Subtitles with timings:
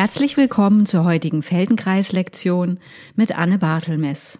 [0.00, 2.78] Herzlich willkommen zur heutigen Feldenkreis-Lektion
[3.16, 4.38] mit Anne Bartelmess.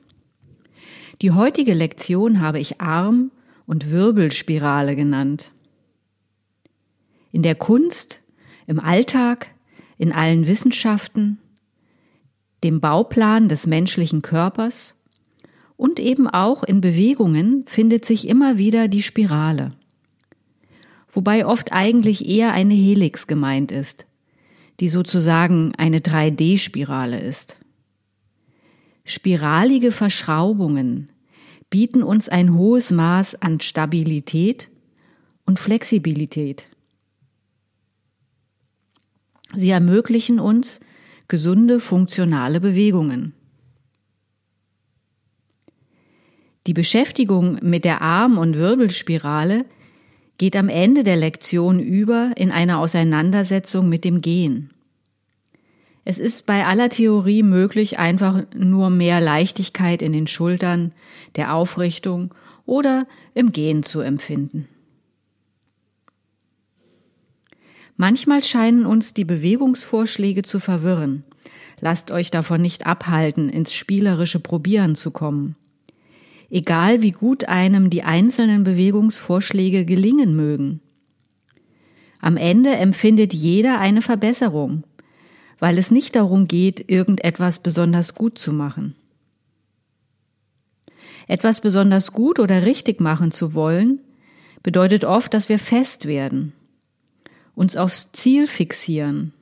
[1.21, 3.31] Die heutige Lektion habe ich Arm-
[3.67, 5.53] und Wirbelspirale genannt.
[7.31, 8.23] In der Kunst,
[8.67, 9.49] im Alltag,
[9.99, 11.37] in allen Wissenschaften,
[12.65, 14.97] dem Bauplan des menschlichen Körpers
[15.77, 19.75] und eben auch in Bewegungen findet sich immer wieder die Spirale.
[21.11, 24.07] Wobei oft eigentlich eher eine Helix gemeint ist,
[24.81, 27.59] die sozusagen eine 3D-Spirale ist.
[29.05, 31.11] Spiralige Verschraubungen
[31.69, 34.69] bieten uns ein hohes Maß an Stabilität
[35.45, 36.69] und Flexibilität.
[39.55, 40.81] Sie ermöglichen uns
[41.29, 43.35] gesunde, funktionale Bewegungen.
[46.67, 49.65] Die Beschäftigung mit der Arm- und Wirbelspirale
[50.41, 54.71] geht am Ende der Lektion über in eine Auseinandersetzung mit dem Gehen.
[56.07, 60.93] Es ist bei aller Theorie möglich, einfach nur mehr Leichtigkeit in den Schultern,
[61.37, 64.67] der Aufrichtung oder im Gehen zu empfinden.
[67.99, 71.23] Manchmal scheinen uns die Bewegungsvorschläge zu verwirren.
[71.81, 75.55] Lasst euch davon nicht abhalten, ins spielerische Probieren zu kommen
[76.51, 80.81] egal wie gut einem die einzelnen Bewegungsvorschläge gelingen mögen.
[82.21, 84.85] Am Ende empfindet jeder eine Verbesserung,
[85.59, 88.95] weil es nicht darum geht, irgendetwas besonders gut zu machen.
[91.29, 94.01] Etwas besonders gut oder richtig machen zu wollen,
[94.63, 96.53] bedeutet oft, dass wir fest werden,
[97.55, 99.33] uns aufs Ziel fixieren,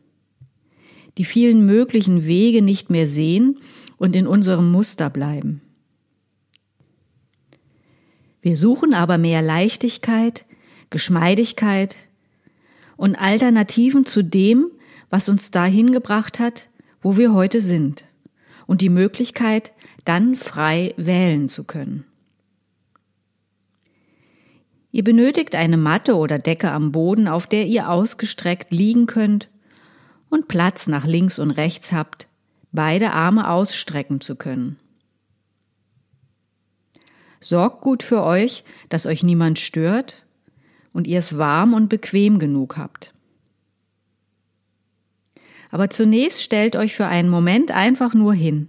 [1.17, 3.59] die vielen möglichen Wege nicht mehr sehen
[3.97, 5.63] und in unserem Muster bleiben.
[8.41, 10.45] Wir suchen aber mehr Leichtigkeit,
[10.91, 11.97] Geschmeidigkeit
[12.97, 14.71] und Alternativen zu dem,
[15.11, 16.69] was uns dahin gebracht hat,
[17.01, 18.05] wo wir heute sind
[18.67, 19.73] und die Möglichkeit,
[20.05, 22.05] dann frei wählen zu können.
[24.91, 29.49] Ihr benötigt eine Matte oder Decke am Boden, auf der ihr ausgestreckt liegen könnt
[30.31, 32.27] und Platz nach links und rechts habt,
[32.73, 34.79] beide Arme ausstrecken zu können.
[37.41, 40.25] Sorgt gut für euch, dass euch niemand stört
[40.93, 43.15] und ihr es warm und bequem genug habt.
[45.71, 48.69] Aber zunächst stellt euch für einen Moment einfach nur hin.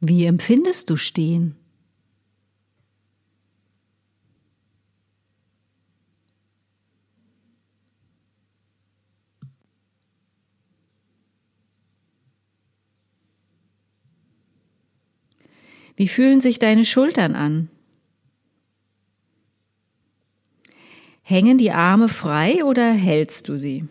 [0.00, 1.56] Wie empfindest du Stehen?
[15.96, 17.70] Wie fühlen sich deine Schultern an?
[21.22, 23.88] Hängen die Arme frei oder hältst du sie?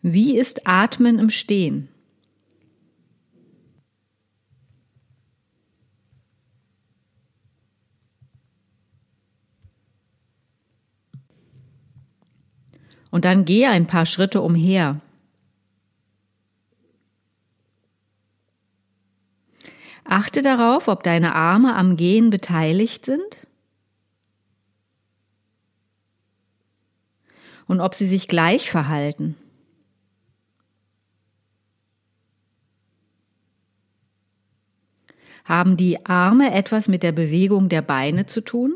[0.00, 1.88] Wie ist Atmen im Stehen?
[13.10, 15.00] Und dann gehe ein paar Schritte umher.
[20.04, 23.38] Achte darauf, ob deine Arme am Gehen beteiligt sind
[27.66, 29.34] und ob sie sich gleich verhalten.
[35.44, 38.74] Haben die Arme etwas mit der Bewegung der Beine zu tun?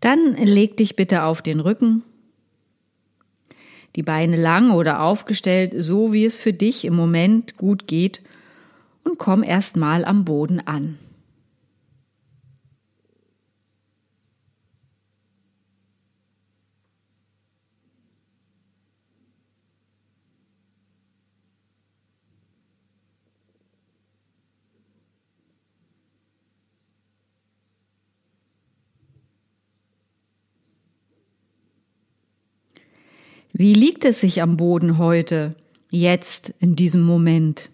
[0.00, 2.04] Dann leg dich bitte auf den Rücken
[3.96, 8.20] die Beine lang oder aufgestellt, so wie es für dich im Moment gut geht,
[9.04, 10.98] und komm erst mal am Boden an.
[33.56, 35.54] Wie liegt es sich am Boden heute,
[35.88, 37.70] jetzt, in diesem Moment?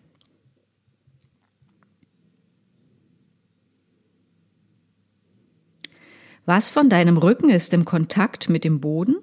[6.45, 9.17] Was von deinem Rücken ist im Kontakt mit dem Boden?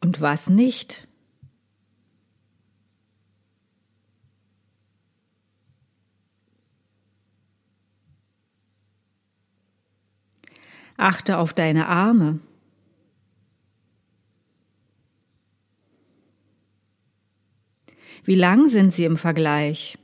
[0.00, 1.08] Und was nicht?
[10.96, 12.38] Achte auf deine Arme.
[18.28, 19.96] Wie lang sind sie im Vergleich?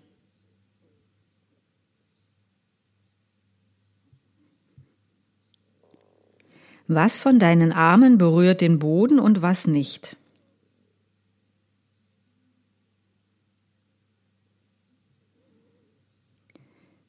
[6.88, 10.16] Was von deinen Armen berührt den Boden und was nicht?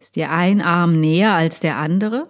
[0.01, 2.27] Ist dir ein Arm näher als der andere?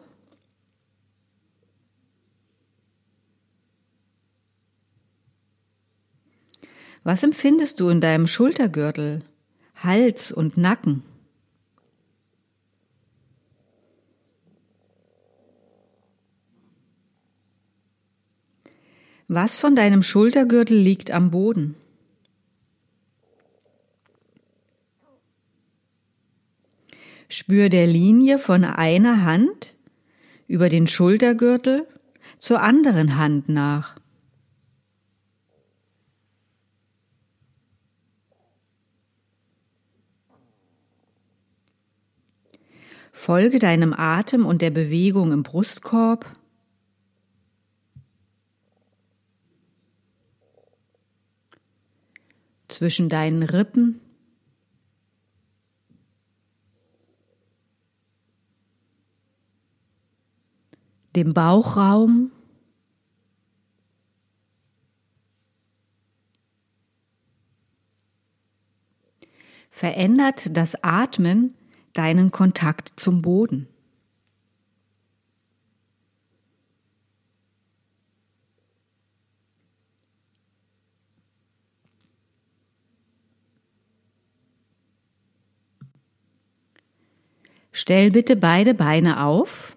[7.05, 9.21] Was empfindest du in deinem Schultergürtel,
[9.75, 11.03] Hals und Nacken?
[19.27, 21.75] Was von deinem Schultergürtel liegt am Boden?
[27.29, 29.75] Spür der Linie von einer Hand
[30.47, 31.87] über den Schultergürtel
[32.39, 33.95] zur anderen Hand nach.
[43.15, 46.37] Folge deinem Atem und der Bewegung im Brustkorb.
[52.67, 54.01] Zwischen deinen Rippen.
[61.15, 62.31] Dem Bauchraum.
[69.71, 71.55] Verändert das Atmen
[71.95, 73.67] deinen Kontakt zum Boden.
[87.71, 89.75] Stell bitte beide Beine auf.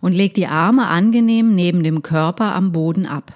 [0.00, 3.34] Und leg die Arme angenehm neben dem Körper am Boden ab.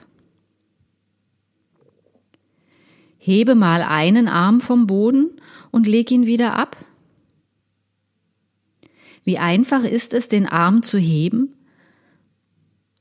[3.24, 5.40] Hebe mal einen Arm vom Boden
[5.70, 6.76] und leg ihn wieder ab.
[9.22, 11.54] Wie einfach ist es, den Arm zu heben?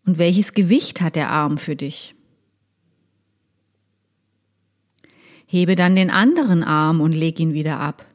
[0.05, 2.13] Und welches Gewicht hat der Arm für dich?
[5.47, 8.05] Hebe dann den anderen Arm und leg ihn wieder ab.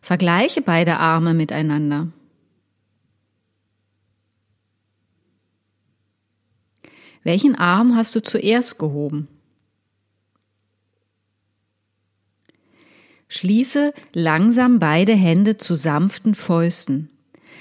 [0.00, 2.08] Vergleiche beide Arme miteinander.
[7.24, 9.28] Welchen Arm hast du zuerst gehoben?
[13.28, 17.10] Schließe langsam beide Hände zu sanften Fäusten,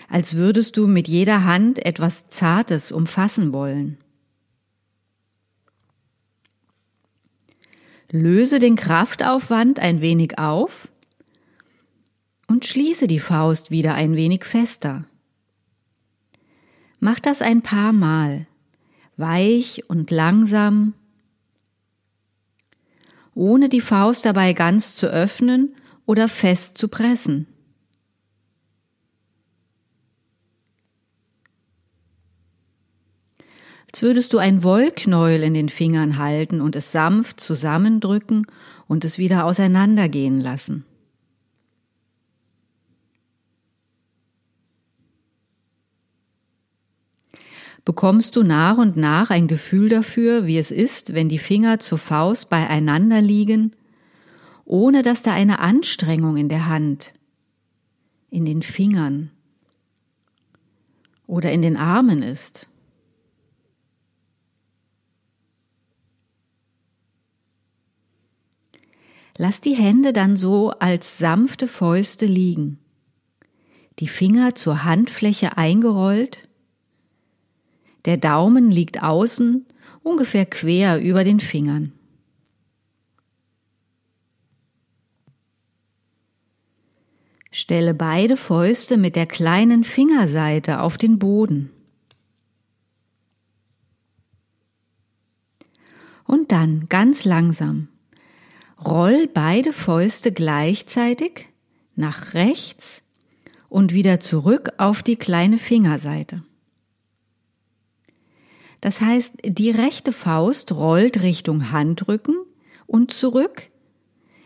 [0.09, 3.97] als würdest du mit jeder Hand etwas Zartes umfassen wollen.
[8.11, 10.87] Löse den Kraftaufwand ein wenig auf
[12.47, 15.05] und schließe die Faust wieder ein wenig fester.
[16.99, 18.45] Mach das ein paar Mal,
[19.17, 20.93] weich und langsam
[23.35, 25.75] ohne die Faust dabei ganz zu öffnen
[26.05, 27.47] oder fest zu pressen.
[33.91, 38.47] Als würdest du ein Wollknäuel in den Fingern halten und es sanft zusammendrücken
[38.87, 40.85] und es wieder auseinandergehen lassen.
[47.85, 51.97] Bekommst du nach und nach ein Gefühl dafür, wie es ist, wenn die Finger zur
[51.97, 53.75] Faust beieinander liegen,
[54.65, 57.13] ohne dass da eine Anstrengung in der Hand,
[58.29, 59.31] in den Fingern
[61.27, 62.67] oder in den Armen ist.
[69.37, 72.77] Lass die Hände dann so als sanfte Fäuste liegen,
[73.99, 76.47] die Finger zur Handfläche eingerollt
[78.05, 79.65] der Daumen liegt außen,
[80.03, 81.93] ungefähr quer über den Fingern.
[87.51, 91.69] Stelle beide Fäuste mit der kleinen Fingerseite auf den Boden.
[96.25, 97.89] Und dann ganz langsam
[98.83, 101.47] roll beide Fäuste gleichzeitig
[101.95, 103.03] nach rechts
[103.69, 106.43] und wieder zurück auf die kleine Fingerseite.
[108.83, 112.35] Das heißt, die rechte Faust rollt Richtung Handrücken
[112.85, 113.69] und zurück,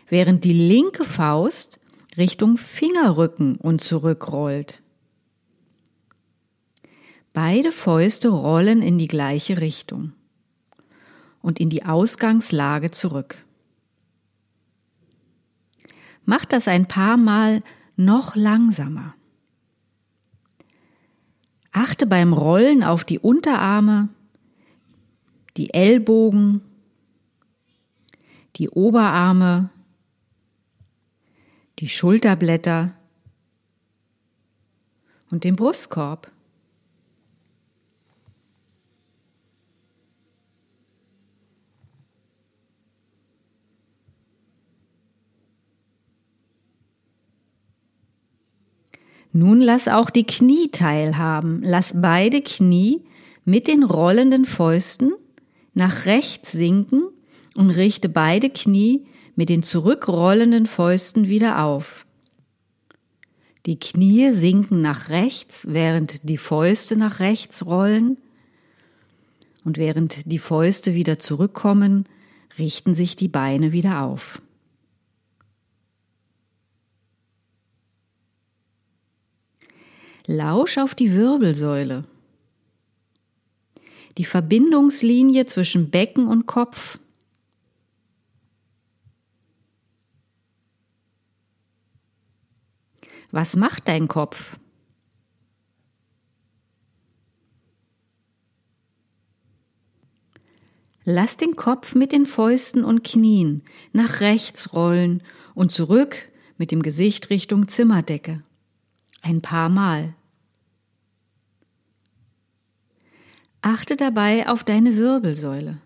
[0.06, 1.80] während die linke Faust
[2.16, 4.80] Richtung Fingerrücken und zurück rollt.
[7.32, 10.12] Beide Fäuste rollen in die gleiche Richtung
[11.42, 13.44] und in die Ausgangslage zurück.
[16.24, 17.64] Mach das ein paar Mal
[17.96, 19.16] noch langsamer.
[21.72, 24.10] Achte beim Rollen auf die Unterarme,
[25.58, 26.62] die Ellbogen,
[28.56, 29.70] die Oberarme,
[31.80, 32.94] die Schulterblätter
[35.30, 36.32] und den Brustkorb.
[49.32, 51.62] Nun lass auch die Knie teilhaben.
[51.62, 53.04] Lass beide Knie
[53.44, 55.12] mit den rollenden Fäusten
[55.78, 57.04] nach rechts sinken
[57.54, 59.06] und richte beide Knie
[59.36, 62.04] mit den zurückrollenden Fäusten wieder auf.
[63.64, 68.18] Die Knie sinken nach rechts, während die Fäuste nach rechts rollen.
[69.64, 72.06] Und während die Fäuste wieder zurückkommen,
[72.58, 74.42] richten sich die Beine wieder auf.
[80.26, 82.04] Lausch auf die Wirbelsäule.
[84.18, 86.98] Die Verbindungslinie zwischen Becken und Kopf.
[93.30, 94.58] Was macht dein Kopf?
[101.04, 105.22] Lass den Kopf mit den Fäusten und Knien nach rechts rollen
[105.54, 108.42] und zurück mit dem Gesicht Richtung Zimmerdecke.
[109.22, 110.14] Ein paar Mal.
[113.60, 115.78] Achte dabei auf deine Wirbelsäule.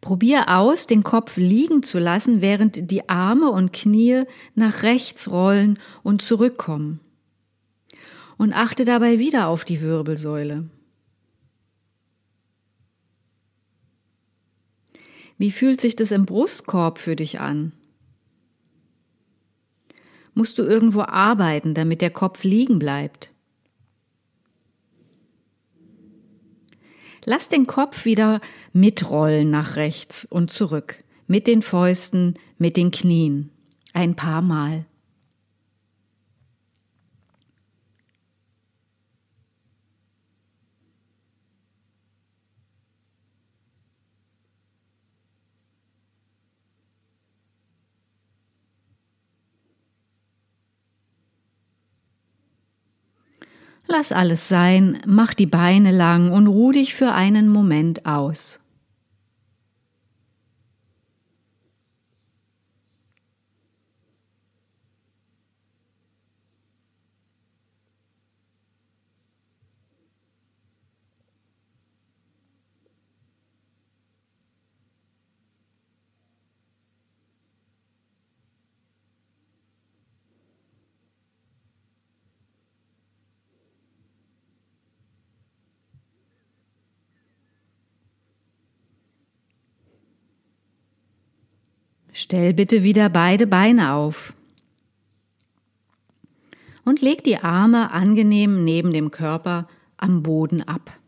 [0.00, 5.78] Probier aus, den Kopf liegen zu lassen, während die Arme und Knie nach rechts rollen
[6.02, 7.00] und zurückkommen.
[8.36, 10.70] Und achte dabei wieder auf die Wirbelsäule.
[15.36, 17.72] Wie fühlt sich das im Brustkorb für dich an?
[20.38, 23.32] Musst du irgendwo arbeiten, damit der Kopf liegen bleibt.
[27.24, 28.40] Lass den Kopf wieder
[28.72, 33.50] mitrollen nach rechts und zurück, mit den Fäusten, mit den Knien,
[33.94, 34.86] ein paar Mal.
[53.90, 58.60] Lass alles sein, mach die Beine lang und ruh dich für einen Moment aus.
[92.20, 94.34] Stell bitte wieder beide Beine auf.
[96.84, 100.98] Und leg die Arme angenehm neben dem Körper am Boden ab.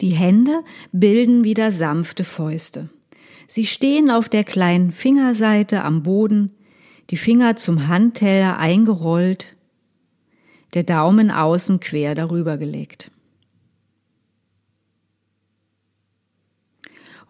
[0.00, 2.90] Die Hände bilden wieder sanfte Fäuste.
[3.46, 6.50] Sie stehen auf der kleinen Fingerseite am Boden,
[7.10, 9.54] die Finger zum Handteller eingerollt,
[10.74, 13.12] der Daumen außen quer darüber gelegt.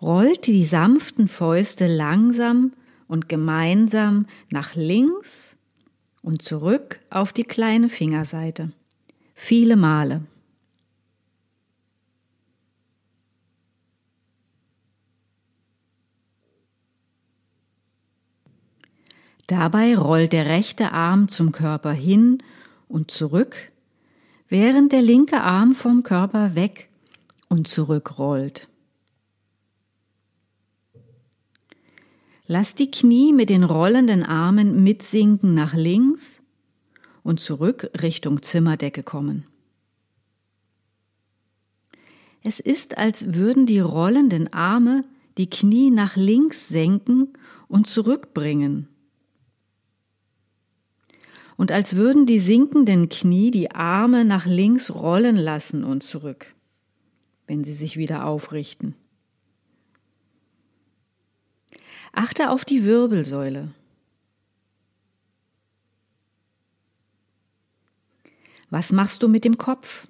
[0.01, 2.73] Rollt die sanften Fäuste langsam
[3.09, 5.57] und gemeinsam nach links
[6.23, 8.73] und zurück auf die kleine Fingerseite.
[9.35, 10.23] Viele Male.
[19.47, 22.43] Dabei rollt der rechte Arm zum Körper hin
[22.87, 23.73] und zurück,
[24.51, 26.91] während der linke Arm vom Körper weg
[27.49, 28.69] und zurück rollt.
[32.51, 36.41] Lass die Knie mit den rollenden Armen mitsinken nach links
[37.23, 39.45] und zurück Richtung Zimmerdecke kommen.
[42.43, 45.03] Es ist, als würden die rollenden Arme
[45.37, 47.35] die Knie nach links senken
[47.69, 48.89] und zurückbringen.
[51.59, 56.55] Und als würden die sinkenden Knie die Arme nach links rollen lassen und zurück,
[57.47, 58.95] wenn sie sich wieder aufrichten.
[62.13, 63.73] Achte auf die Wirbelsäule.
[68.71, 70.07] Was machst du mit dem Kopf?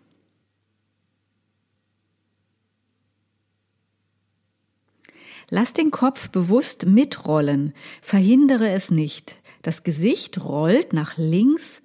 [5.50, 9.36] Lass den Kopf bewusst mitrollen, verhindere es nicht.
[9.62, 11.82] Das Gesicht rollt nach links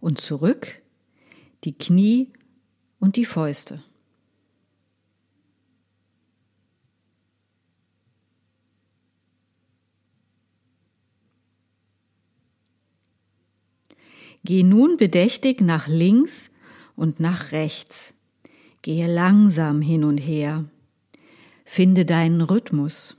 [0.00, 0.80] und zurück,
[1.64, 2.32] die Knie
[3.00, 3.82] und die Fäuste.
[14.44, 16.50] Geh nun bedächtig nach links
[16.96, 18.12] und nach rechts.
[18.82, 20.66] Gehe langsam hin und her.
[21.64, 23.16] Finde deinen Rhythmus.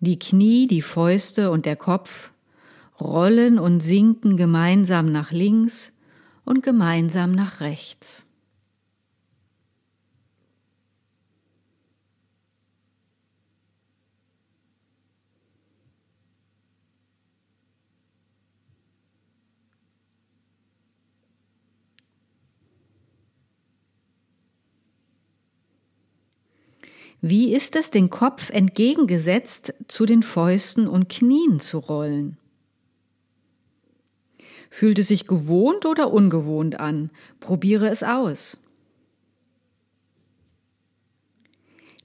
[0.00, 2.32] Die Knie, die Fäuste und der Kopf
[3.00, 5.92] rollen und sinken gemeinsam nach links
[6.44, 8.25] und gemeinsam nach rechts.
[27.28, 32.36] Wie ist es, den Kopf entgegengesetzt zu den Fäusten und Knien zu rollen?
[34.70, 37.10] Fühlt es sich gewohnt oder ungewohnt an?
[37.40, 38.58] Probiere es aus.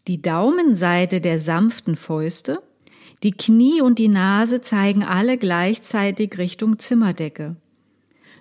[0.08, 2.64] Die Daumenseite der sanften Fäuste,
[3.22, 7.58] die Knie und die Nase zeigen alle gleichzeitig Richtung Zimmerdecke.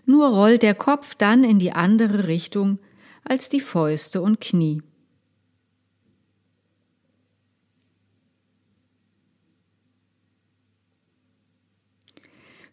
[0.07, 2.79] Nur rollt der Kopf dann in die andere Richtung
[3.23, 4.81] als die Fäuste und Knie.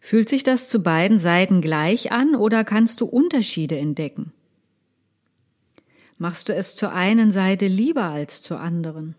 [0.08, 4.32] Fühlt sich das zu beiden Seiten gleich an oder kannst du Unterschiede entdecken?
[6.16, 9.16] Machst du es zur einen Seite lieber als zur anderen?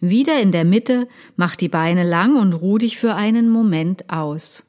[0.00, 4.67] Wieder in der Mitte, mach die Beine lang und ruh dich für einen Moment aus.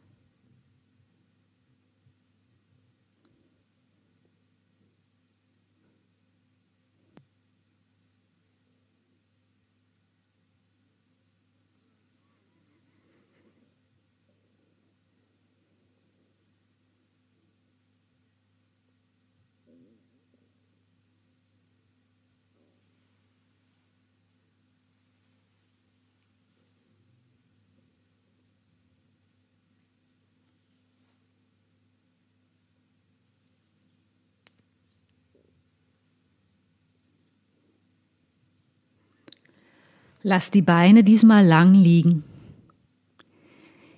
[40.22, 42.24] Lass die Beine diesmal lang liegen.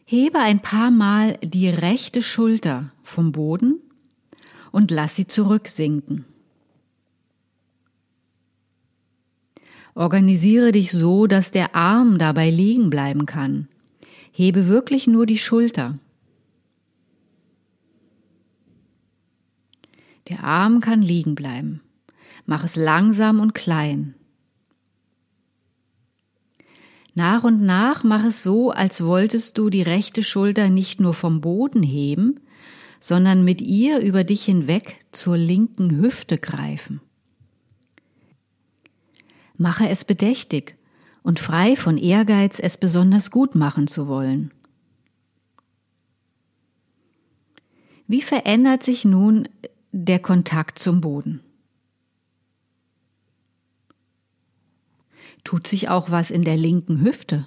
[0.05, 3.79] Hebe ein paar Mal die rechte Schulter vom Boden
[4.71, 6.25] und lass sie zurücksinken.
[9.95, 13.67] Organisiere dich so, dass der Arm dabei liegen bleiben kann.
[14.31, 15.97] Hebe wirklich nur die Schulter.
[20.29, 21.81] Der Arm kann liegen bleiben.
[22.45, 24.13] Mach es langsam und klein.
[27.13, 31.41] Nach und nach mach es so, als wolltest du die rechte Schulter nicht nur vom
[31.41, 32.39] Boden heben,
[33.00, 37.02] sondern mit ihr über dich hinweg zur linken Hüfte greifen.
[39.58, 40.78] Mache es bedächtig
[41.21, 44.52] und frei von Ehrgeiz, es besonders gut machen zu wollen.
[48.08, 49.47] Wie verändert sich nun
[49.91, 51.41] der Kontakt zum Boden?
[55.51, 57.45] Tut sich auch was in der linken Hüfte?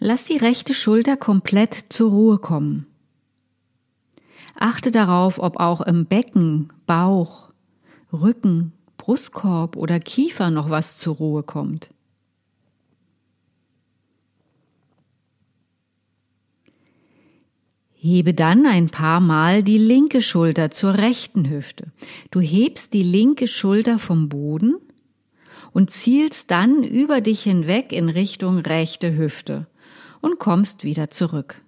[0.00, 2.88] Lass die rechte Schulter komplett zur Ruhe kommen.
[4.56, 7.52] Achte darauf, ob auch im Becken, Bauch,
[8.12, 11.90] Rücken, Brustkorb oder Kiefer noch was zur Ruhe kommt.
[18.02, 21.92] Hebe dann ein paar Mal die linke Schulter zur rechten Hüfte.
[22.30, 24.76] Du hebst die linke Schulter vom Boden
[25.72, 29.66] und zielst dann über dich hinweg in Richtung rechte Hüfte
[30.22, 31.60] und kommst wieder zurück.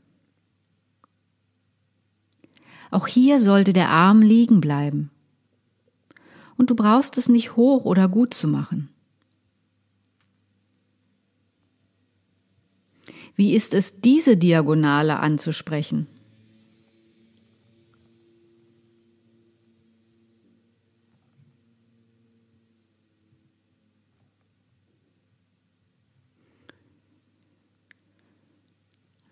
[2.90, 5.10] Auch hier sollte der Arm liegen bleiben.
[6.56, 8.88] Und du brauchst es nicht hoch oder gut zu machen.
[13.36, 16.06] Wie ist es, diese Diagonale anzusprechen?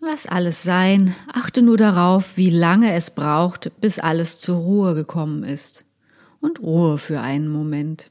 [0.03, 5.45] Lass alles sein, achte nur darauf, wie lange es braucht, bis alles zur Ruhe gekommen
[5.45, 5.85] ist.
[6.41, 8.11] Und Ruhe für einen Moment.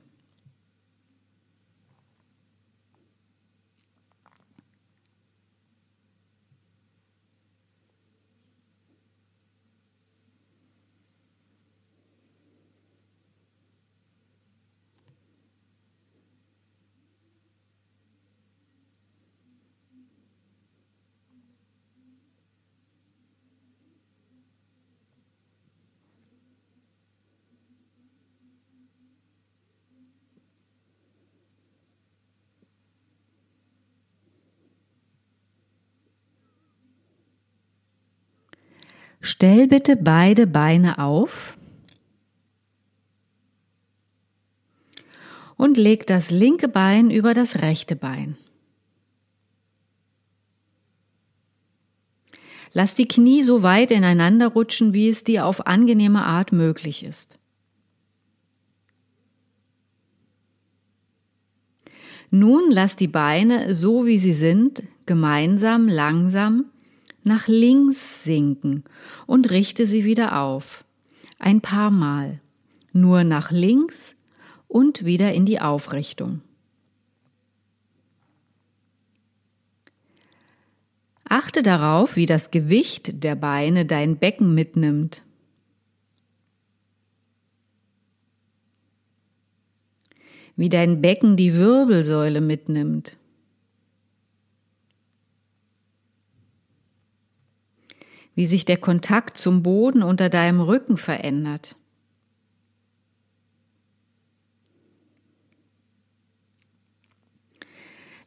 [39.21, 41.57] Stell bitte beide Beine auf
[45.57, 48.37] und leg das linke Bein über das rechte Bein.
[52.71, 57.39] Lass die Knie so weit ineinander rutschen, wie es dir auf angenehme Art möglich ist.
[62.31, 66.65] Nun lass die Beine so wie sie sind, gemeinsam langsam
[67.23, 68.83] nach links sinken
[69.25, 70.85] und richte sie wieder auf.
[71.37, 72.41] Ein paar Mal.
[72.91, 74.15] Nur nach links
[74.67, 76.41] und wieder in die Aufrichtung.
[81.29, 85.23] Achte darauf, wie das Gewicht der Beine dein Becken mitnimmt.
[90.55, 93.17] Wie dein Becken die Wirbelsäule mitnimmt.
[98.39, 101.75] Wie sich der Kontakt zum Boden unter deinem Rücken verändert.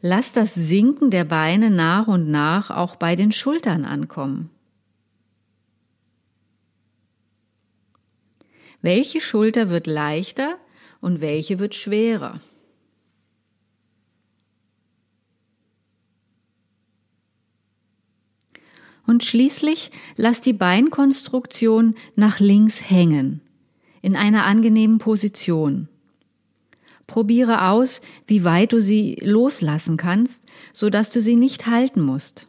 [0.02, 4.50] Lass das Sinken der Beine nach und nach auch bei den Schultern ankommen.
[8.82, 10.58] Welche Schulter wird leichter
[11.00, 12.38] und welche wird schwerer?
[19.06, 23.40] Und schließlich lass die Beinkonstruktion nach links hängen,
[24.00, 25.88] in einer angenehmen Position.
[27.06, 32.46] Probiere aus, wie weit du sie loslassen kannst, so dass du sie nicht halten musst.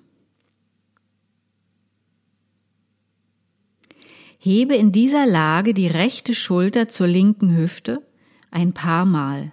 [4.37, 8.05] Hebe in dieser Lage die rechte Schulter zur linken Hüfte
[8.51, 9.52] ein paar Mal.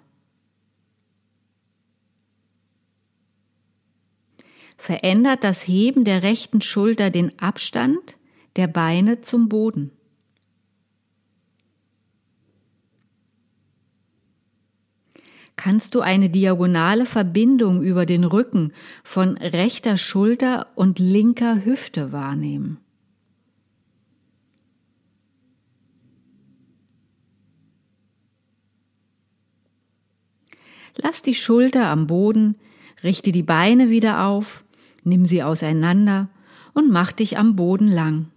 [4.80, 8.16] Verändert das Heben der rechten Schulter den Abstand
[8.56, 9.92] der Beine zum Boden.
[15.56, 18.72] Kannst du eine diagonale Verbindung über den Rücken
[19.04, 22.78] von rechter Schulter und linker Hüfte wahrnehmen?
[30.96, 32.56] Lass die Schulter am Boden,
[33.04, 34.64] richte die Beine wieder auf
[35.10, 36.30] nimm sie auseinander
[36.72, 38.30] und mach dich am Boden lang.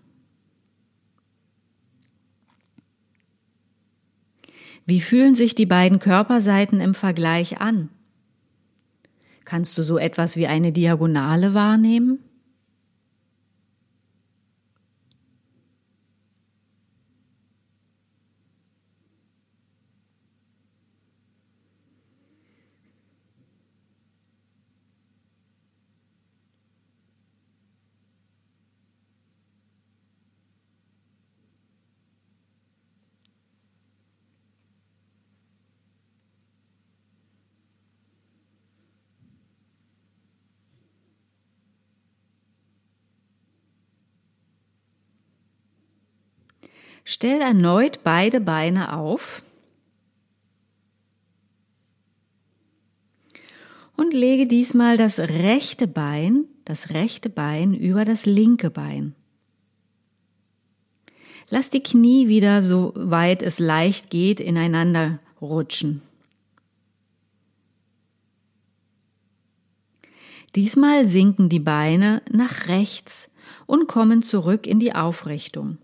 [4.85, 7.87] Wie fühlen sich die beiden Körperseiten im Vergleich an?
[9.45, 12.19] Kannst du so etwas wie eine Diagonale wahrnehmen?
[47.03, 49.43] Stell erneut beide Beine auf
[53.97, 59.15] und lege diesmal das rechte Bein, das rechte Bein über das linke Bein.
[61.49, 66.01] Lass die Knie wieder, so weit es leicht geht, ineinander rutschen.
[70.55, 73.29] Diesmal sinken die Beine nach rechts
[73.65, 75.79] und kommen zurück in die Aufrichtung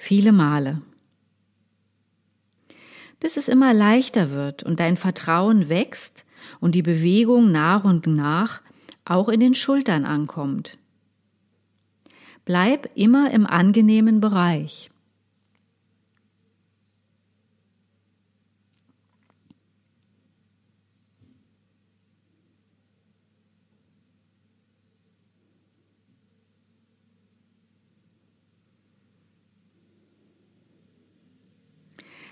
[0.00, 0.80] viele Male.
[3.20, 6.24] Bis es immer leichter wird und dein Vertrauen wächst
[6.58, 8.62] und die Bewegung nach und nach
[9.04, 10.78] auch in den Schultern ankommt.
[12.46, 14.89] Bleib immer im angenehmen Bereich.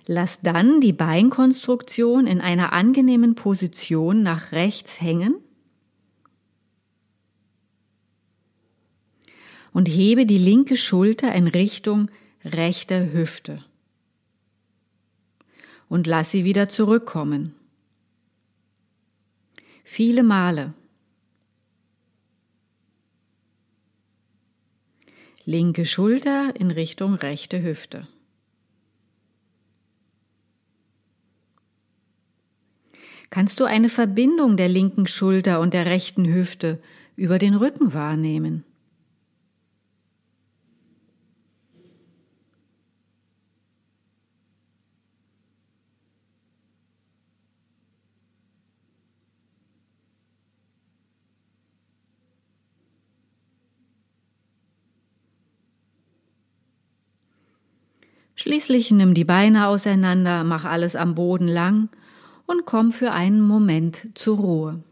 [0.07, 5.35] Lass dann die Beinkonstruktion in einer angenehmen Position nach rechts hängen
[9.73, 12.11] und hebe die linke Schulter in Richtung
[12.45, 13.65] rechter Hüfte
[15.89, 17.55] und lass sie wieder zurückkommen.
[19.85, 20.75] Viele Male.
[25.45, 28.07] Linke Schulter in Richtung rechte Hüfte.
[33.31, 36.81] Kannst du eine Verbindung der linken Schulter und der rechten Hüfte
[37.15, 38.65] über den Rücken wahrnehmen?
[58.35, 61.91] Schließlich nimm die Beine auseinander, mach alles am Boden lang
[62.49, 64.83] und komm für einen Moment zur Ruhe.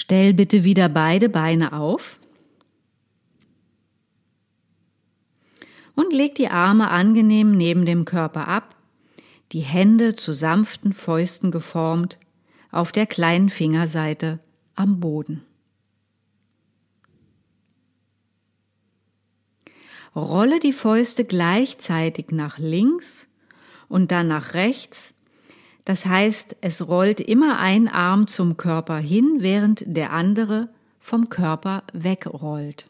[0.00, 2.20] Stell bitte wieder beide Beine auf
[5.94, 8.76] und leg die Arme angenehm neben dem Körper ab,
[9.52, 12.18] die Hände zu sanften Fäusten geformt
[12.70, 14.40] auf der kleinen Fingerseite
[14.74, 15.44] am Boden.
[20.16, 23.28] Rolle die Fäuste gleichzeitig nach links
[23.90, 25.12] und dann nach rechts
[25.84, 31.84] das heißt, es rollt immer ein Arm zum Körper hin, während der andere vom Körper
[31.92, 32.86] wegrollt.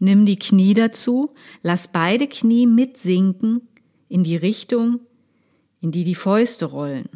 [0.00, 3.66] Nimm die Knie dazu, lass beide Knie mitsinken
[4.08, 5.00] in die Richtung,
[5.80, 7.08] in die die Fäuste rollen.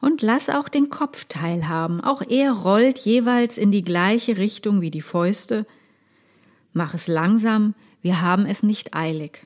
[0.00, 2.00] Und lass auch den Kopf teilhaben.
[2.00, 5.66] Auch er rollt jeweils in die gleiche Richtung wie die Fäuste.
[6.72, 9.44] Mach es langsam, wir haben es nicht eilig.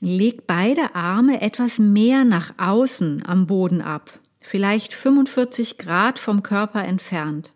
[0.00, 6.84] Leg beide Arme etwas mehr nach außen am Boden ab vielleicht 45 Grad vom Körper
[6.84, 7.52] entfernt.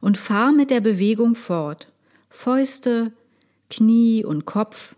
[0.00, 1.86] Und fahr mit der Bewegung fort.
[2.28, 3.12] Fäuste,
[3.70, 4.96] Knie und Kopf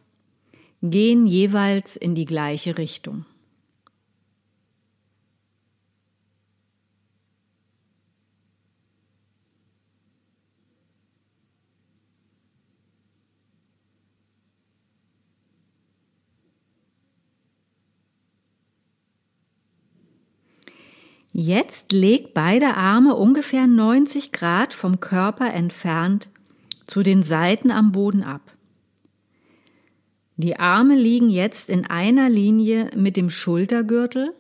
[0.80, 3.26] gehen jeweils in die gleiche Richtung.
[21.33, 26.29] Jetzt leg beide Arme ungefähr 90 Grad vom Körper entfernt
[26.87, 28.55] zu den Seiten am Boden ab.
[30.37, 34.35] Die Arme liegen jetzt in einer Linie mit dem Schultergürtel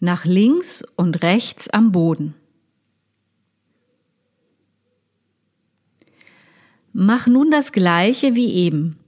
[0.00, 2.34] nach links und rechts am Boden.
[6.92, 8.98] Mach nun das gleiche wie eben.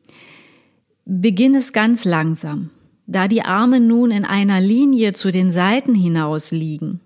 [1.05, 2.71] Beginn es ganz langsam
[3.07, 7.01] da die Arme nun in einer Linie zu den Seiten hinaus liegen.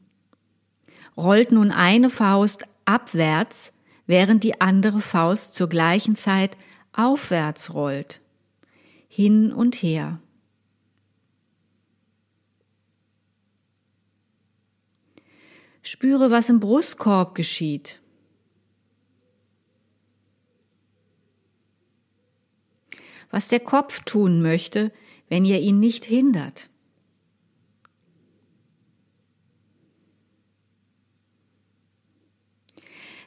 [1.17, 3.73] Rollt nun eine Faust abwärts,
[4.07, 6.57] während die andere Faust zur gleichen Zeit
[6.93, 8.21] aufwärts rollt.
[9.09, 10.21] Hin und her.
[15.83, 18.01] Spüre, was im Brustkorb geschieht.
[23.31, 24.93] Was der Kopf tun möchte,
[25.29, 26.71] wenn ihr ihn nicht hindert.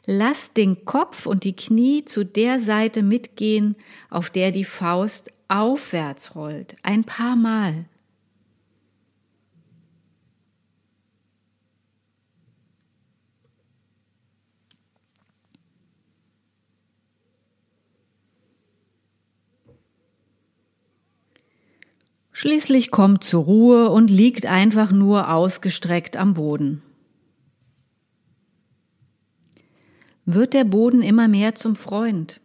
[0.05, 3.75] Lasst den Kopf und die Knie zu der Seite mitgehen,
[4.09, 7.85] auf der die Faust aufwärts rollt, ein paar Mal.
[22.41, 26.81] Schließlich kommt zur Ruhe und liegt einfach nur ausgestreckt am Boden.
[30.25, 32.40] Wird der Boden immer mehr zum Freund?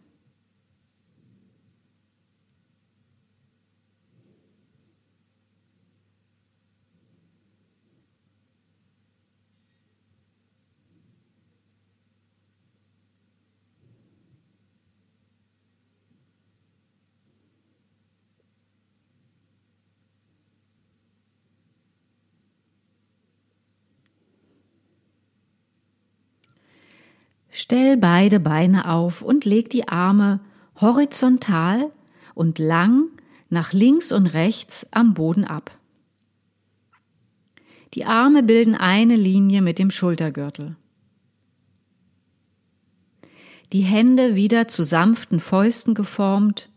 [27.59, 30.41] Stell beide Beine auf und leg die Arme
[30.79, 31.91] horizontal
[32.35, 33.09] und lang
[33.49, 35.75] nach links und rechts am Boden ab.
[37.95, 40.77] Die Arme bilden eine Linie mit dem Schultergürtel.
[43.73, 46.69] Die Hände wieder zu sanften Fäusten geformt,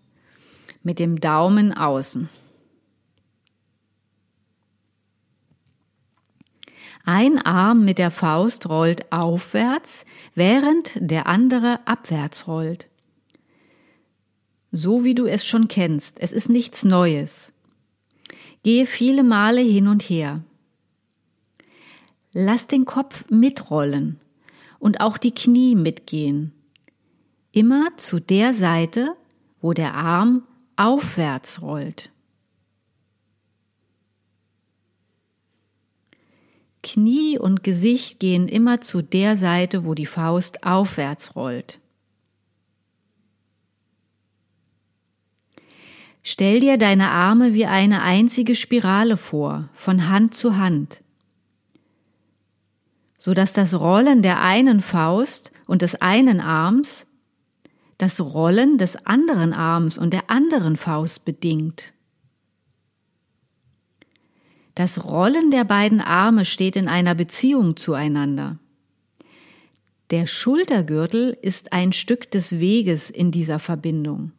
[0.81, 2.29] mit dem Daumen außen.
[7.05, 12.88] Ein Arm mit der Faust rollt aufwärts, während der andere abwärts rollt.
[14.71, 17.51] So wie du es schon kennst, es ist nichts Neues.
[18.63, 20.43] Gehe viele Male hin und her.
[22.33, 24.19] Lass den Kopf mitrollen
[24.77, 26.53] und auch die Knie mitgehen.
[27.51, 29.15] Immer zu der Seite,
[29.62, 30.43] wo der Arm
[30.75, 32.12] aufwärts rollt.
[36.81, 41.79] Knie und Gesicht gehen immer zu der Seite, wo die Faust aufwärts rollt.
[46.23, 51.01] Stell dir deine Arme wie eine einzige Spirale vor, von Hand zu Hand,
[53.17, 57.07] so dass das Rollen der einen Faust und des einen Arms
[57.99, 61.93] das Rollen des anderen Arms und der anderen Faust bedingt.
[64.79, 68.59] Das Rollen der beiden Arme steht in einer Beziehung zueinander.
[70.09, 74.31] Der Schultergürtel ist ein Stück des Weges in dieser Verbindung.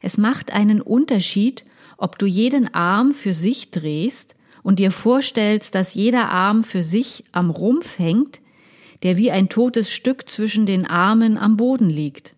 [0.00, 1.64] Es macht einen Unterschied,
[1.96, 7.24] ob du jeden Arm für sich drehst und dir vorstellst, dass jeder Arm für sich
[7.32, 8.40] am Rumpf hängt,
[9.02, 12.36] der wie ein totes Stück zwischen den Armen am Boden liegt.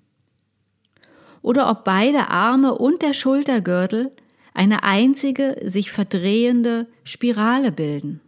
[1.43, 4.13] Oder ob beide Arme und der Schultergürtel
[4.59, 8.21] eine einzige sich verdrehende Spirale bilden.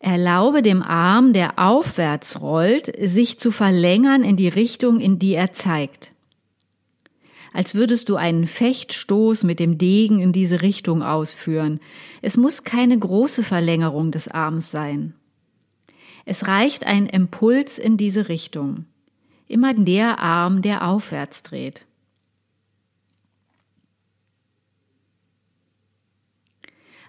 [0.00, 5.54] Erlaube dem Arm, der aufwärts rollt, sich zu verlängern in die Richtung, in die er
[5.54, 6.12] zeigt.
[7.54, 11.80] Als würdest du einen Fechtstoß mit dem Degen in diese Richtung ausführen.
[12.20, 15.14] Es muss keine große Verlängerung des Arms sein.
[16.30, 18.84] Es reicht ein Impuls in diese Richtung.
[19.46, 21.86] Immer der Arm, der aufwärts dreht.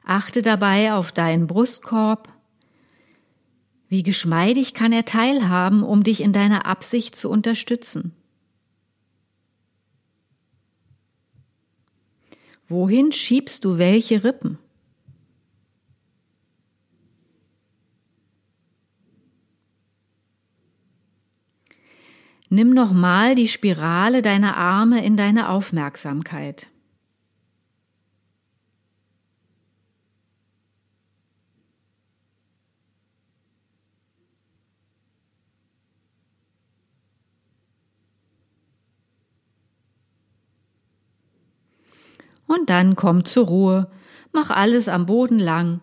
[0.06, 2.32] Achte dabei auf deinen Brustkorb.
[3.90, 8.14] Wie geschmeidig kann er teilhaben, um dich in deiner Absicht zu unterstützen?
[12.70, 14.60] Wohin schiebst du welche Rippen?
[22.52, 26.68] Nimm nochmal die Spirale deiner Arme in deine Aufmerksamkeit.
[42.48, 43.92] Und dann komm zur Ruhe,
[44.32, 45.82] mach alles am Boden lang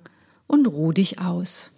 [0.49, 1.76] und ruh dich aus.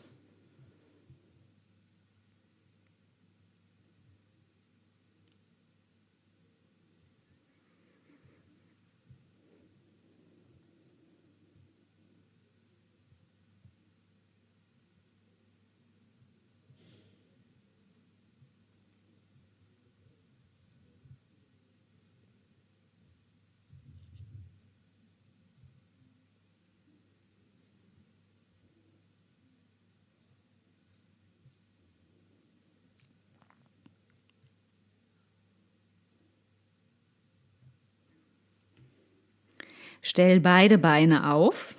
[40.00, 41.74] Stell beide Beine auf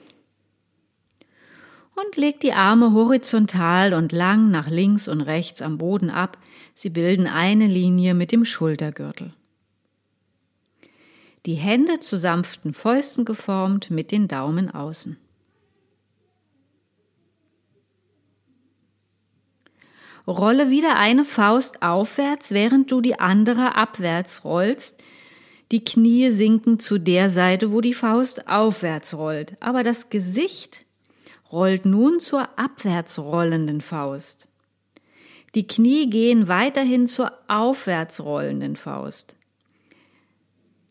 [1.96, 6.38] und leg die Arme horizontal und lang nach links und rechts am Boden ab.
[6.74, 9.34] Sie bilden eine Linie mit dem Schultergürtel.
[11.46, 15.18] Die Hände zu sanften Fäusten geformt mit den Daumen außen.
[20.28, 25.02] Rolle wieder eine Faust aufwärts, während du die andere abwärts rollst.
[25.72, 29.56] Die Knie sinken zu der Seite, wo die Faust aufwärts rollt.
[29.60, 30.86] Aber das Gesicht
[31.52, 34.48] rollt nun zur abwärts rollenden Faust.
[35.56, 39.36] Die Knie gehen weiterhin zur aufwärts rollenden Faust.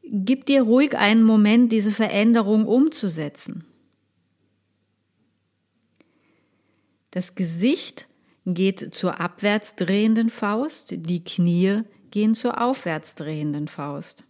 [0.03, 3.65] Gib dir ruhig einen Moment, diese Veränderung umzusetzen.
[7.11, 8.09] Das Gesicht
[8.47, 14.25] geht zur abwärts drehenden Faust, die Knie gehen zur aufwärts drehenden Faust.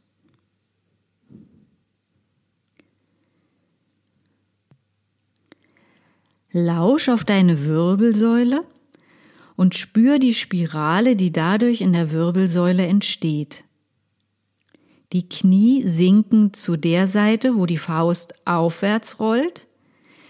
[6.52, 8.64] Lausch auf deine Wirbelsäule
[9.56, 13.64] und spür die Spirale, die dadurch in der Wirbelsäule entsteht.
[15.12, 19.66] Die Knie sinken zu der Seite, wo die Faust aufwärts rollt.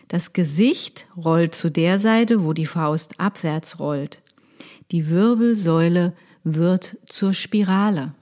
[0.09, 4.23] Das Gesicht rollt zu der Seite, wo die Faust abwärts rollt.
[4.91, 8.15] Die Wirbelsäule wird zur Spirale.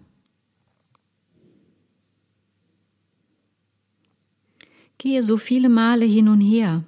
[4.99, 6.83] Gehe so viele Male hin und her.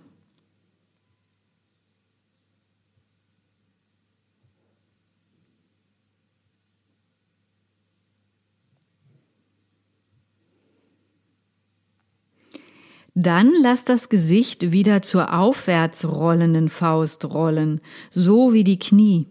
[13.20, 17.80] Dann lass das Gesicht wieder zur aufwärts rollenden Faust rollen,
[18.12, 19.26] so wie die Knie.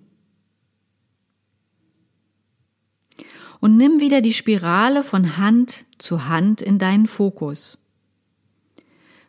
[3.61, 7.79] Und nimm wieder die Spirale von Hand zu Hand in deinen Fokus.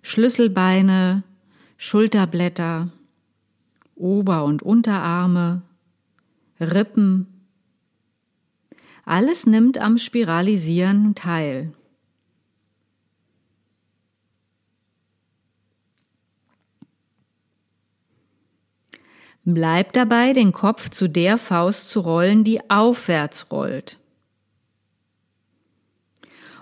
[0.03, 1.23] Schlüsselbeine,
[1.77, 2.91] Schulterblätter,
[3.95, 5.63] Ober- und Unterarme,
[6.59, 7.29] Rippen.
[9.05, 11.75] Alles nimmt am Spiralisieren teil.
[19.51, 23.99] Bleib dabei, den Kopf zu der Faust zu rollen, die aufwärts rollt.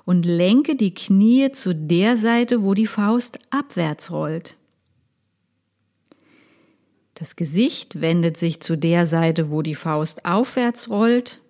[0.05, 4.57] Und lenke die Knie zu der Seite, wo die Faust abwärts rollt.
[7.15, 11.41] Das Gesicht wendet sich zu der Seite, wo die Faust aufwärts rollt.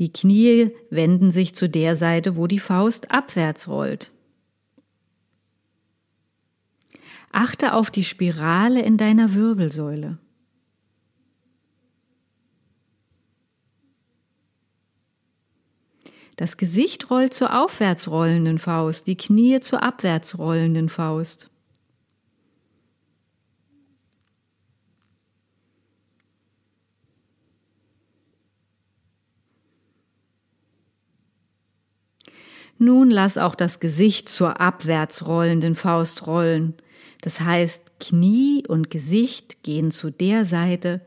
[0.00, 4.10] Die Knie wenden sich zu der Seite, wo die Faust abwärts rollt.
[7.36, 10.16] Achte auf die Spirale in deiner Wirbelsäule.
[16.36, 21.50] Das Gesicht rollt zur aufwärts rollenden Faust, die Knie zur abwärts rollenden Faust.
[32.78, 36.72] Nun lass auch das Gesicht zur abwärts rollenden Faust rollen
[37.20, 41.00] das heißt, Knie und Gesicht gehen zu der Seite,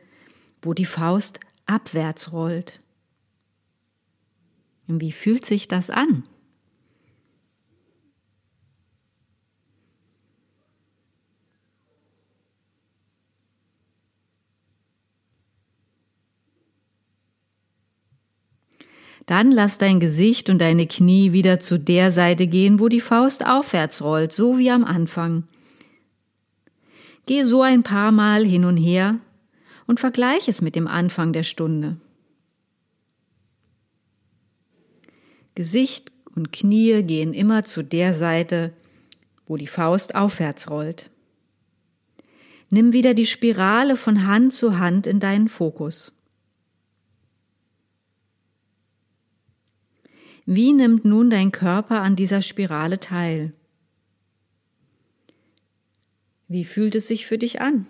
[0.61, 2.79] wo die Faust abwärts rollt.
[4.87, 6.23] Wie fühlt sich das an?
[19.29, 23.45] Dann lass dein Gesicht und deine Knie wieder zu der Seite gehen, wo die Faust
[23.45, 25.43] aufwärts rollt, so wie am Anfang.
[27.29, 29.19] Gehe so ein paar Mal hin und her
[29.85, 31.97] und vergleiche es mit dem Anfang der Stunde.
[35.53, 38.73] Gesicht und Knie gehen immer zu der Seite,
[39.45, 41.11] wo die Faust aufwärts rollt.
[42.71, 46.19] Nimm wieder die Spirale von Hand zu Hand in deinen Fokus.
[50.47, 53.53] Wie nimmt nun dein Körper an dieser Spirale teil?
[56.49, 57.85] Wie fühlt es sich für dich an?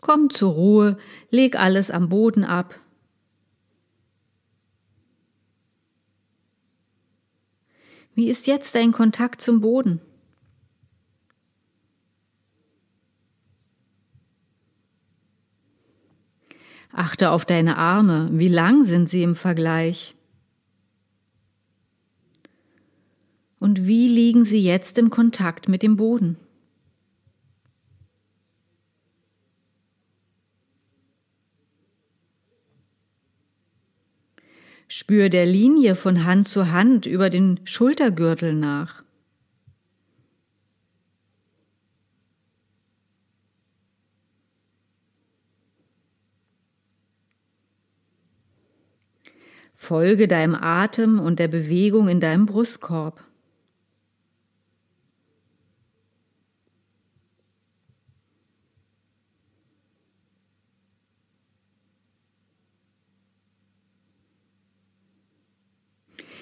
[0.00, 0.98] Komm zur Ruhe,
[1.30, 2.80] leg alles am Boden ab.
[8.14, 10.00] Wie ist jetzt dein Kontakt zum Boden?
[16.96, 20.14] Achte auf deine Arme, wie lang sind sie im Vergleich?
[23.58, 26.38] Und wie liegen sie jetzt im Kontakt mit dem Boden?
[34.88, 39.05] Spür der Linie von Hand zu Hand über den Schultergürtel nach.
[49.86, 53.22] Folge deinem Atem und der Bewegung in deinem Brustkorb.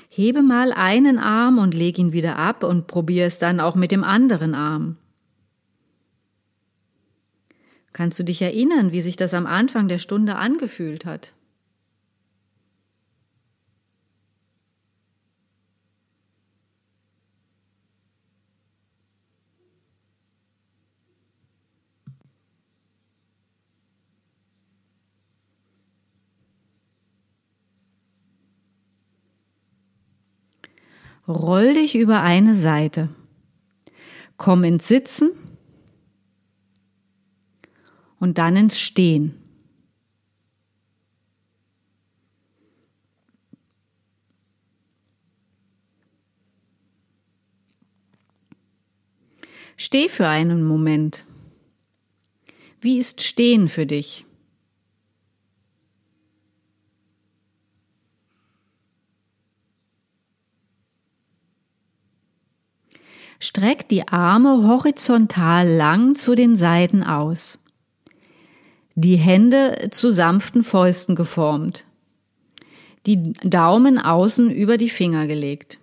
[0.09, 3.93] Hebe mal einen Arm und leg ihn wieder ab und probier es dann auch mit
[3.93, 4.97] dem anderen Arm.
[7.93, 11.35] Kannst du dich erinnern, wie sich das am Anfang der Stunde angefühlt hat?
[31.27, 33.09] Roll dich über eine Seite.
[34.37, 35.31] Komm ins Sitzen
[38.19, 39.41] und dann ins Stehen.
[49.77, 51.25] Steh für einen Moment.
[52.81, 54.25] Wie ist Stehen für dich?
[63.45, 67.59] Streck die Arme horizontal lang zu den Seiten aus.
[68.95, 71.85] Die Hände zu sanften Fäusten geformt.
[73.05, 75.79] Die Daumen außen über die Finger gelegt.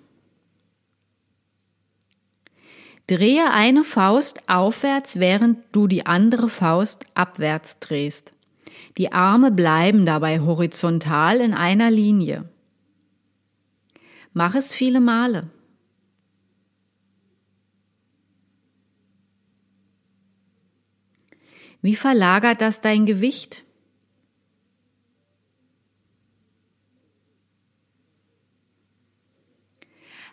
[3.05, 8.34] Drehe eine Faust aufwärts, während du die andere Faust abwärts drehst.
[8.97, 12.49] Die Arme bleiben dabei horizontal in einer Linie.
[14.34, 15.51] Mach es viele Male.
[21.82, 23.64] Wie verlagert das dein Gewicht?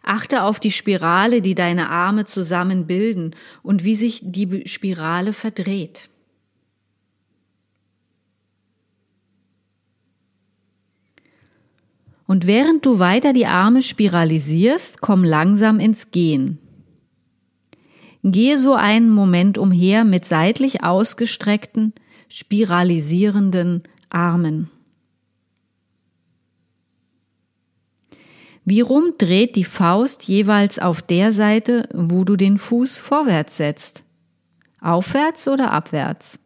[0.03, 6.09] Achte auf die Spirale, die deine Arme zusammen bilden und wie sich die Spirale verdreht.
[12.27, 16.59] Und während du weiter die Arme spiralisierst, komm langsam ins Gehen.
[18.33, 21.93] Gehe so einen Moment umher mit seitlich ausgestreckten,
[22.29, 24.71] spiralisierenden Armen.
[28.65, 34.03] Wie rum dreht die Faust jeweils auf der Seite, wo du den Fuß vorwärts setzt?
[34.81, 36.39] Aufwärts oder abwärts?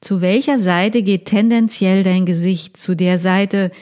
[0.00, 2.76] Zu welcher Seite geht tendenziell dein Gesicht?
[2.76, 3.72] Zu der Seite,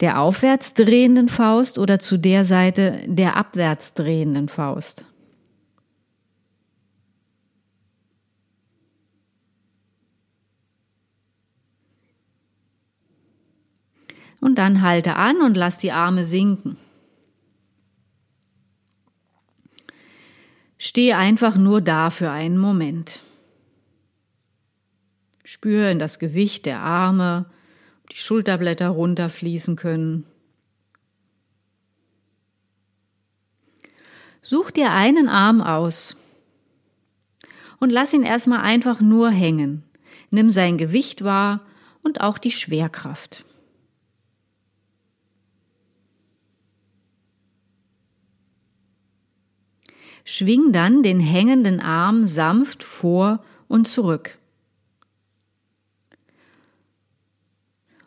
[0.00, 5.04] der aufwärts drehenden Faust oder zu der Seite der abwärts drehenden Faust?
[14.40, 16.76] Und dann halte an und lass die Arme sinken.
[20.76, 23.22] Stehe einfach nur da für einen Moment.
[25.44, 27.46] Spüre in das Gewicht der Arme,
[28.14, 30.24] die Schulterblätter runterfließen können.
[34.40, 36.16] Such dir einen Arm aus
[37.80, 39.82] und lass ihn erstmal einfach nur hängen.
[40.30, 41.66] Nimm sein Gewicht wahr
[42.04, 43.44] und auch die Schwerkraft.
[50.24, 54.38] Schwing dann den hängenden Arm sanft vor und zurück.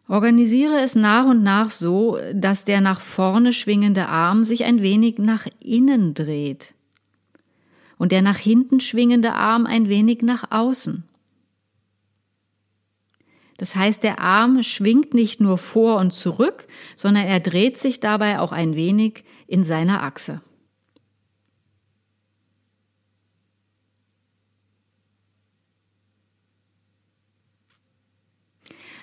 [0.07, 5.17] Organisiere es nach und nach so, dass der nach vorne schwingende Arm sich ein wenig
[5.17, 6.73] nach innen dreht
[7.97, 11.03] und der nach hinten schwingende Arm ein wenig nach außen.
[13.57, 18.39] Das heißt, der Arm schwingt nicht nur vor und zurück, sondern er dreht sich dabei
[18.39, 20.41] auch ein wenig in seiner Achse.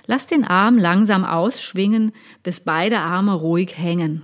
[0.07, 4.23] Lass den Arm langsam ausschwingen, bis beide Arme ruhig hängen.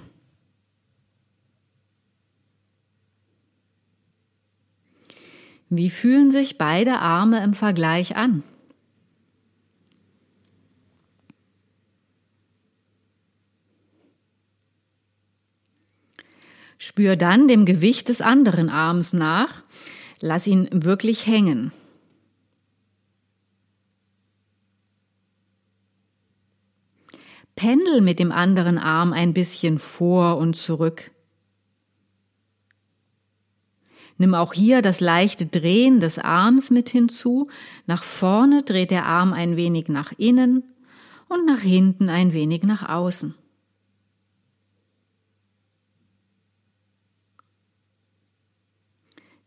[5.71, 8.43] Wie fühlen sich beide Arme im Vergleich an?
[16.77, 19.63] Spür dann dem Gewicht des anderen Arms nach,
[20.21, 21.73] lass ihn wirklich hängen.
[27.61, 31.11] Pendel mit dem anderen Arm ein bisschen vor und zurück.
[34.17, 37.51] Nimm auch hier das leichte Drehen des Arms mit hinzu.
[37.87, 40.65] Nach vorne dreht der Arm ein wenig nach innen
[41.29, 43.35] und nach hinten ein wenig nach außen.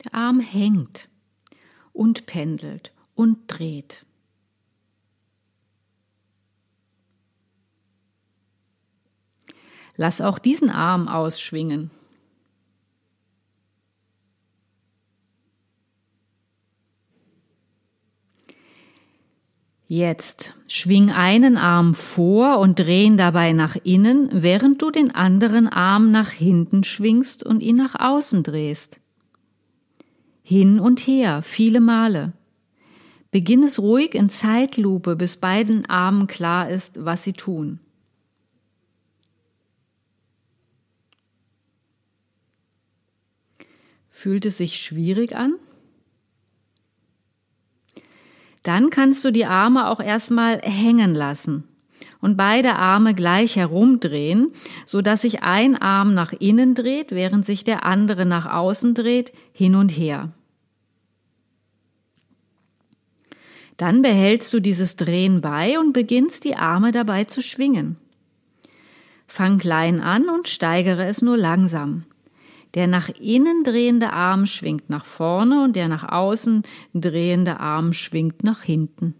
[0.03, 1.09] Der Arm hängt
[1.93, 4.05] und pendelt und dreht.
[9.95, 11.91] Lass auch diesen Arm ausschwingen.
[19.87, 25.67] Jetzt schwing einen Arm vor und dreh ihn dabei nach innen, während du den anderen
[25.67, 28.99] Arm nach hinten schwingst und ihn nach außen drehst.
[30.41, 32.33] Hin und her, viele Male.
[33.29, 37.79] Beginn es ruhig in Zeitlupe, bis beiden Armen klar ist, was sie tun.
[44.23, 45.55] Fühlt es sich schwierig an?
[48.63, 51.65] Dann kannst du die Arme auch erstmal hängen lassen
[52.21, 54.53] und beide Arme gleich herumdrehen,
[54.85, 59.33] so dass sich ein Arm nach innen dreht, während sich der andere nach außen dreht,
[59.51, 60.31] hin und her.
[63.75, 67.97] Dann behältst du dieses Drehen bei und beginnst die Arme dabei zu schwingen.
[69.27, 72.05] Fang klein an und steigere es nur langsam.
[72.73, 76.63] Der nach innen drehende Arm schwingt nach vorne und der nach außen
[76.93, 79.15] drehende Arm schwingt nach hinten.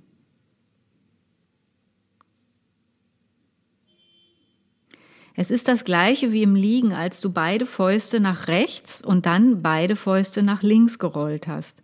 [5.36, 9.64] Es ist das gleiche wie im Liegen, als du beide Fäuste nach rechts und dann
[9.64, 11.82] beide Fäuste nach links gerollt hast.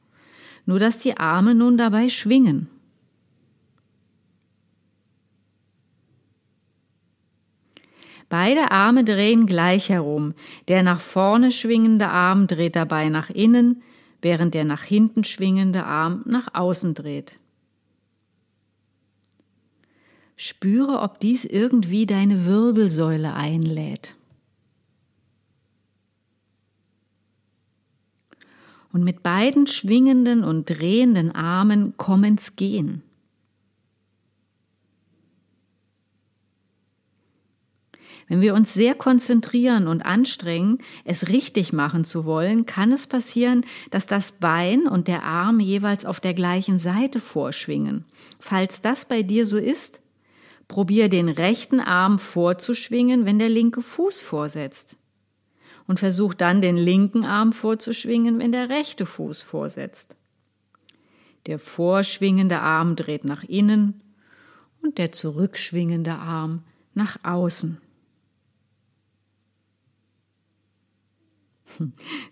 [0.65, 2.69] Nur dass die Arme nun dabei schwingen.
[8.29, 10.35] Beide Arme drehen gleich herum.
[10.67, 13.81] Der nach vorne schwingende Arm dreht dabei nach innen,
[14.21, 17.39] während der nach hinten schwingende Arm nach außen dreht.
[20.35, 24.15] Spüre, ob dies irgendwie deine Wirbelsäule einlädt.
[28.93, 33.03] Und mit beiden schwingenden und drehenden Armen komm ins Gehen.
[38.29, 43.65] Wenn wir uns sehr konzentrieren und anstrengen, es richtig machen zu wollen, kann es passieren,
[43.89, 48.05] dass das Bein und der Arm jeweils auf der gleichen Seite vorschwingen.
[48.39, 49.99] Falls das bei dir so ist,
[50.67, 54.95] probier den rechten Arm vorzuschwingen, wenn der linke Fuß vorsetzt.
[55.87, 60.15] Und versuch dann den linken Arm vorzuschwingen, wenn der rechte Fuß vorsetzt.
[61.47, 64.01] Der vorschwingende Arm dreht nach innen
[64.83, 66.61] und der zurückschwingende Arm
[66.93, 67.81] nach außen.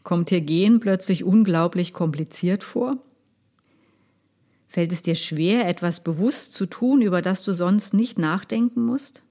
[0.03, 2.97] Kommt dir Gehen plötzlich unglaublich kompliziert vor?
[4.67, 9.23] Fällt es dir schwer, etwas bewusst zu tun, über das du sonst nicht nachdenken musst?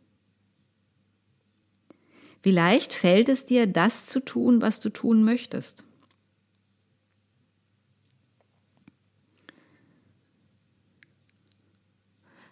[2.42, 5.84] Wie leicht fällt es dir, das zu tun, was du tun möchtest?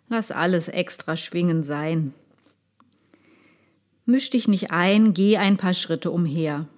[0.09, 2.13] Lass alles extra schwingen sein.
[4.05, 6.69] Misch dich nicht ein, geh ein paar Schritte umher.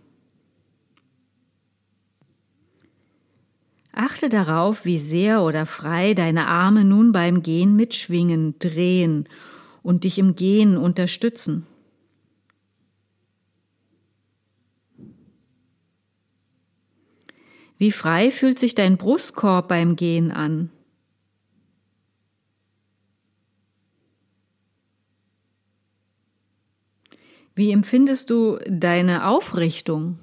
[3.99, 9.27] Achte darauf, wie sehr oder frei deine Arme nun beim Gehen mitschwingen, drehen
[9.83, 11.67] und dich im Gehen unterstützen.
[17.79, 20.71] Wie frei fühlt sich dein Brustkorb beim Gehen an?
[27.55, 30.19] Wie empfindest du deine Aufrichtung?